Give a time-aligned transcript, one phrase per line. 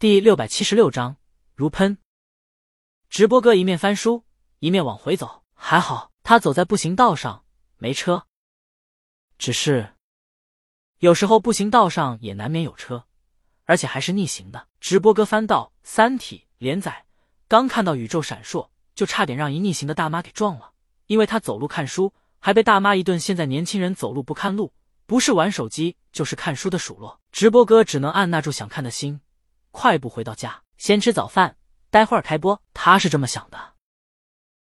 [0.00, 1.18] 第六百七十六章
[1.54, 1.98] 如喷。
[3.10, 4.24] 直播哥一面翻书，
[4.58, 5.42] 一面往回走。
[5.52, 7.44] 还好他走在步行道上，
[7.76, 8.26] 没车。
[9.36, 9.94] 只是
[11.00, 13.04] 有时候步行道上也难免有车，
[13.66, 14.68] 而且还是逆行的。
[14.80, 17.04] 直播哥翻到《三体》连载，
[17.46, 20.72] 刚看到宇宙闪烁，就差点让一逆行的大妈给撞了。
[21.08, 24.72] 因为他走路看书，还被大妈一顿现在年轻人走路不看路，
[25.04, 27.20] 不是玩手机就是看书的数落。
[27.30, 29.20] 直播哥只能按捺住想看的心。
[29.70, 31.56] 快步回到家，先吃早饭，
[31.90, 32.60] 待会儿开播。
[32.74, 33.74] 他是这么想的，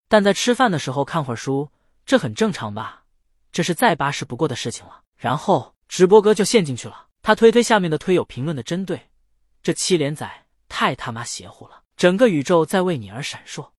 [0.07, 1.71] 但在吃饭的时候看会儿书，
[2.05, 3.05] 这很正常吧？
[3.51, 5.03] 这是再巴适不过的事情了。
[5.17, 7.07] 然后直播哥就陷进去了。
[7.21, 9.09] 他推推下面的推友评论的针对，
[9.63, 13.71] 这七连载太他妈邪乎了，整个宇宙在为你而闪烁，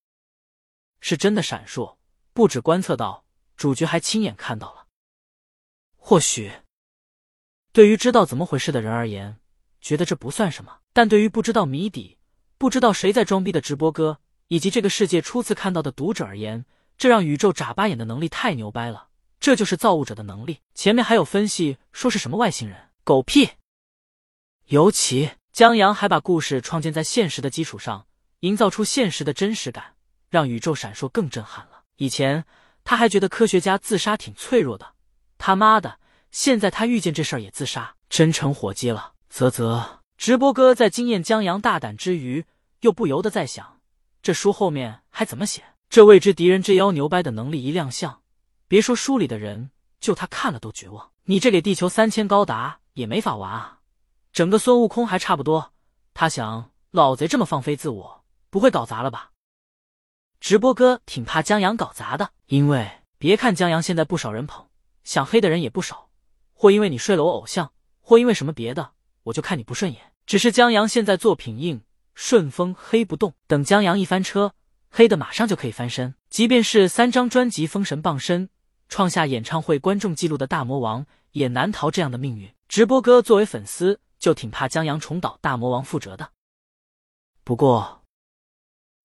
[1.01, 1.97] 是真的闪烁，
[2.33, 3.25] 不止观测到，
[3.57, 4.87] 主角还亲眼看到了。
[5.97, 6.53] 或许
[7.73, 9.39] 对于知道怎么回事的人而言。
[9.87, 12.19] 觉得这不算什么，但对于不知道谜底、
[12.59, 14.19] 不知道谁在装逼的直播哥，
[14.49, 16.65] 以及这个世界初次看到的读者而言，
[16.99, 19.11] 这让宇宙眨巴眼的能力太牛掰了。
[19.39, 20.59] 这就是造物者的能力。
[20.75, 23.51] 前面还有分析说是什么外星人，狗屁！
[24.65, 28.09] 尤其江阳还把故事创建在现实的基础上，
[28.41, 29.95] 营造出现实的真实感，
[30.29, 31.83] 让宇宙闪烁更震撼了。
[31.99, 32.45] 以前
[32.83, 34.95] 他还觉得科学家自杀挺脆弱的，
[35.39, 36.01] 他妈的，
[36.33, 39.13] 现在他遇见这事儿也自杀，真成火鸡了。
[39.37, 42.47] 啧啧，直播哥在惊艳江阳大胆之余，
[42.81, 43.81] 又不由得在想：
[44.23, 45.63] 这书后面还怎么写？
[45.91, 48.23] 这未知敌人之妖牛掰的能力一亮相，
[48.67, 49.71] 别说书里的人，
[50.01, 51.11] 就他看了都绝望。
[51.25, 53.81] 你这给地球三千高达也没法玩啊！
[54.33, 55.75] 整个孙悟空还差不多。
[56.15, 59.33] 他想，老贼这么放飞自我，不会搞砸了吧？
[60.41, 64.67] 直播哥挺怕江阳搞砸的，因为别看江阳现在不少人捧，
[65.05, 66.09] 想黑的人也不少，
[66.55, 68.93] 或因为你睡了我偶像，或因为什么别的。
[69.27, 71.83] 我就看你不顺眼，只是江阳现在作品硬，
[72.15, 73.35] 顺风黑不动。
[73.49, 74.55] 等江阳一翻车，
[74.89, 76.15] 黑的马上就可以翻身。
[76.31, 78.49] 即便是三张专辑封神傍身，
[78.89, 82.55] 创下演唱会观众记录的大魔王，也难逃这样的命运。
[82.69, 86.31] 直播哥作为粉丝，就挺怕江阳重蹈大魔王覆辙的。
[87.43, 88.05] 不过，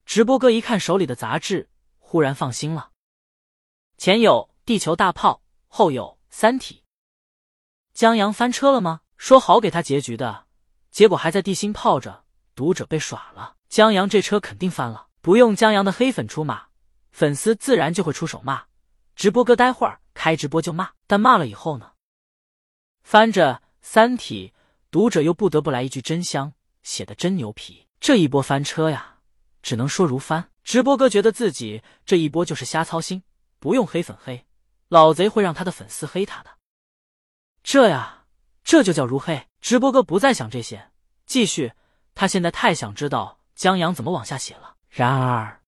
[0.05, 2.91] 直播哥一看手里的杂志，忽然放心了。
[3.97, 6.75] 前有《地球大炮》，后有《三体》，
[7.91, 9.01] 江阳翻车了吗？
[9.21, 10.47] 说好给他结局的，
[10.89, 12.23] 结果还在地心泡着，
[12.55, 13.55] 读者被耍了。
[13.69, 16.69] 江阳这车肯定翻了，不用江阳的黑粉出马，
[17.11, 18.65] 粉丝自然就会出手骂。
[19.15, 21.91] 直播哥待会儿开直播就骂，但骂了以后呢？
[23.03, 24.53] 翻着《三体》，
[24.89, 27.85] 读者又不得不来一句真香，写的真牛皮。
[27.99, 29.17] 这一波翻车呀，
[29.61, 30.49] 只能说如翻。
[30.63, 33.21] 直播哥觉得自己这一波就是瞎操心，
[33.59, 34.47] 不用黑粉黑，
[34.87, 36.49] 老贼会让他的粉丝黑他的。
[37.61, 38.20] 这呀。
[38.63, 39.47] 这就叫如黑。
[39.59, 40.89] 直播哥不再想这些，
[41.25, 41.73] 继续。
[42.13, 44.75] 他现在太想知道江阳怎么往下写了。
[44.89, 45.61] 然而，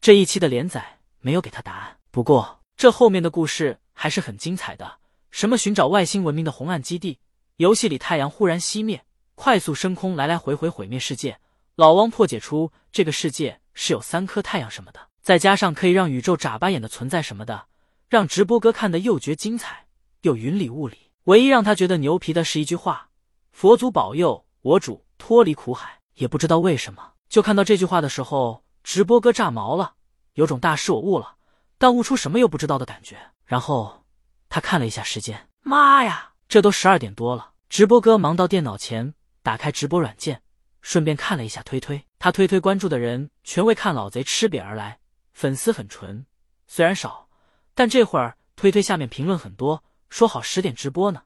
[0.00, 1.98] 这一期的连载没有给他答案。
[2.10, 4.98] 不过，这后面的故事还是很精彩的。
[5.30, 7.20] 什么寻找外星文明的红岸基地，
[7.56, 9.04] 游戏里太阳忽然熄灭，
[9.34, 11.38] 快速升空，来来回回毁灭世界。
[11.76, 17.66] 老汪破解出这个世界是有三颗太阳什么的，再加上可以让宇宙眨巴眼的存在什么的，
[18.08, 19.86] 让直播哥看的又觉精彩，
[20.22, 21.07] 又云里雾里。
[21.28, 23.10] 唯一让他觉得牛皮的是一句话
[23.52, 29.92] ：“佛祖保佑我主脱离苦海。”也不知道为什么，就看到这句话的时候，直播哥炸毛了，
[30.32, 31.36] 有种大师我悟了，
[31.76, 33.18] 但悟出什么又不知道的感觉。
[33.44, 34.06] 然后
[34.48, 37.50] 他看了一下时间，妈呀，这都十二点多了！
[37.68, 39.12] 直播哥忙到电脑前，
[39.42, 40.40] 打开直播软件，
[40.80, 42.02] 顺便看了一下推推。
[42.18, 44.98] 他推推关注的人全为看老贼吃瘪而来，
[45.34, 46.24] 粉丝很纯，
[46.66, 47.28] 虽然少，
[47.74, 49.84] 但这会儿推推下面评论很多。
[50.08, 51.22] 说好十点直播呢，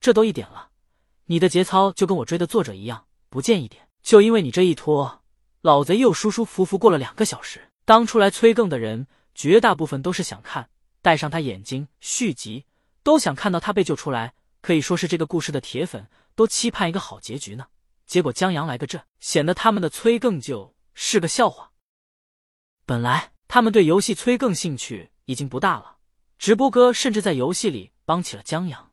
[0.00, 0.70] 这都一点了，
[1.26, 3.88] 你的节操就跟我追的作者一样，不见一点。
[4.02, 5.22] 就因为你这一拖，
[5.62, 7.70] 老贼又舒舒服服过了两个小时。
[7.84, 10.70] 当初来催更的人，绝大部分都是想看，
[11.02, 12.66] 戴上他眼睛续集，
[13.02, 17.66] 都想看到他被救出来，可以说是这个故事的铁粉都期盼一个好结局呢。
[18.06, 21.72] 结果江阳来个这，显得他们的催更就是个笑话。
[22.84, 25.96] 本来他们对游戏催更兴趣已经不大了，
[26.38, 27.90] 直播哥甚至在游戏里。
[28.06, 28.92] 帮起了江阳，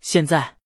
[0.00, 0.58] 现在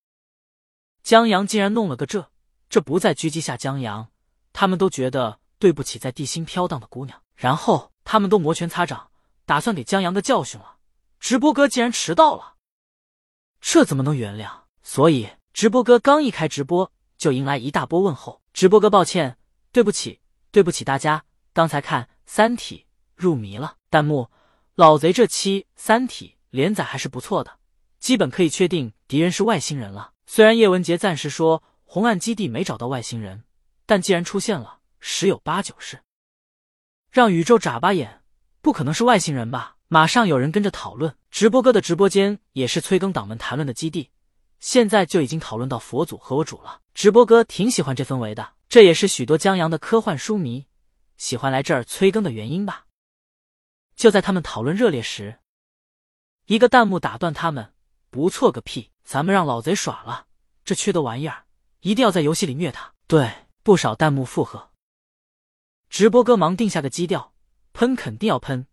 [1.02, 2.30] 江阳竟然弄了个这，
[2.68, 4.10] 这不再狙击下江阳，
[4.52, 9.10] 他们都觉得对不起在地心飘荡的姑娘，然后他们都摩拳擦掌，
[9.46, 10.78] 打算给江阳个教训了。
[11.20, 12.56] 直播哥竟然迟到了，
[13.60, 14.64] 这怎么能原谅？
[14.82, 18.42] 所以直播哥刚一开直播，就迎来一大波问候。
[18.52, 19.38] 直播哥抱歉，
[19.70, 20.20] 对不起，
[20.50, 23.76] 对不起大家，刚才看《三体》入迷了。
[23.90, 24.28] 弹幕：
[24.74, 26.34] 老贼这期《三体》。
[26.50, 27.58] 连载还是不错的，
[27.98, 30.12] 基本可以确定敌人是外星人了。
[30.26, 33.44] 虽然叶文杰暂时说红岸基地没找到外星人，
[33.86, 36.00] 但既然出现了，十有八九是
[37.10, 38.22] 让宇宙眨巴眼，
[38.60, 39.76] 不可能是外星人吧？
[39.88, 44.10] 马上有人跟着讨论，直播哥的直播间也是催更党们谈论的基地，
[44.60, 46.82] 现在就已经讨论到佛祖和我主了。
[46.92, 50.66] 直播哥挺喜欢这氛围的，这也是许多江阳的科幻书迷
[51.16, 52.84] 喜欢来这儿催更的原因吧。
[53.96, 55.38] 就在他们讨论热烈时，
[56.48, 57.74] 一个弹幕打断他们
[58.08, 58.90] ：“不错个屁！
[59.04, 60.28] 咱们让老贼耍了，
[60.64, 61.44] 这缺德玩意儿，
[61.80, 63.30] 一定要在游戏里虐他。”对，
[63.62, 64.70] 不少弹幕附和。
[65.90, 67.34] 直播哥忙定下个基调：
[67.74, 68.66] 喷肯定要喷。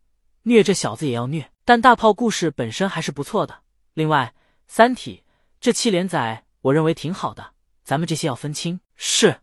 [0.44, 3.64] 虐这小子也要虐，但大炮故事本身还是不错的。
[3.94, 4.34] 另外，
[4.68, 5.24] 《三体》
[5.60, 8.80] 这期连载我认为挺好的，咱们这些要分清。
[8.96, 9.42] 是，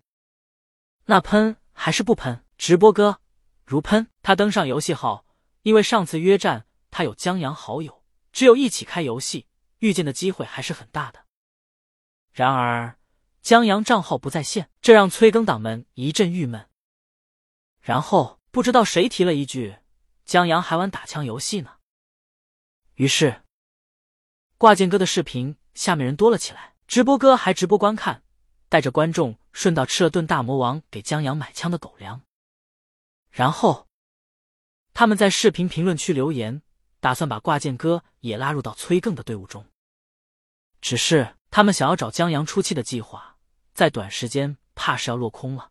[1.04, 2.42] 那喷还是不喷？
[2.56, 3.18] 直播哥
[3.66, 4.08] 如喷。
[4.22, 5.26] 他登上游戏号，
[5.60, 8.01] 因为上次约战他有江阳好友，
[8.32, 9.46] 只有一起开游戏，
[9.78, 11.26] 遇见的机会还是很大的。
[12.32, 12.98] 然而
[13.42, 16.68] 江阳账号不在线，这让催更党们一阵郁闷。
[17.80, 19.76] 然后不知道谁提了一句。
[20.24, 21.78] 江阳还玩打枪游戏呢，
[22.94, 23.42] 于是
[24.56, 28.22] 挂件哥的视频下面人多了起来，直播哥还直播观看，
[28.68, 32.22] 带着观众顺道吃了顿大魔王给江阳买枪的狗粮。
[33.30, 33.88] 然后
[34.94, 36.62] 他们在视频评论区留言，
[37.02, 39.66] 打算把挂件哥也拉入到催更的队伍中。
[40.80, 43.38] 只是他们想要找江阳出气的计划，
[43.74, 45.70] 在短时间怕是要落空了，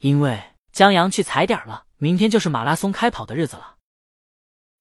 [0.00, 1.86] 因为江阳去踩点了。
[1.96, 3.76] 明天就是马拉松开跑的日子了。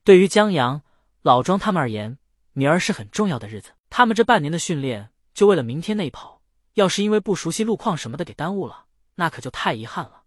[0.04, 0.84] 对于江阳、
[1.22, 2.20] 老庄他们而言，
[2.52, 3.72] 明儿是很重要的日子。
[3.90, 6.42] 他们这半年的训练，就为了明天那一跑。
[6.74, 8.86] 要是因为不熟悉路况什么的给耽误了，
[9.16, 10.24] 那可就太遗憾了。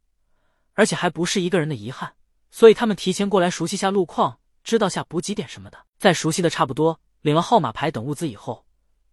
[0.73, 2.15] 而且还不是一个人的遗憾，
[2.51, 5.79] 所以他们提前过来熟悉下路况，知道下补给点什么的。
[5.99, 8.65] 在熟悉的差不多，领了号码牌等物资以后，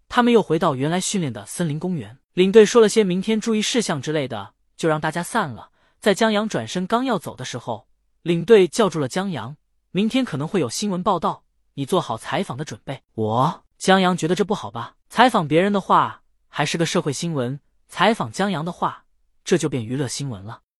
[0.07, 2.19] 他们又回到原来训练的森林公园。
[2.33, 5.71] 领队说了些明天注意事项之类的，就让大家散了。
[5.99, 7.87] 在江阳转身刚要走的时候，
[8.21, 9.57] 领队叫住了江阳。
[9.91, 13.01] 明天可能会有新闻报道，你做好采访的准备。
[13.15, 14.95] 我江阳觉得这不好吧？
[15.09, 19.05] 采访别人的话还是个社会新闻，采访江阳的话
[19.43, 20.61] 这就变娱乐新闻了。